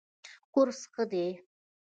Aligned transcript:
کورس 0.53 0.79
ښه 0.91 1.03
دی. 1.11 1.27